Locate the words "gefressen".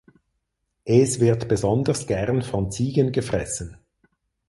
3.11-3.77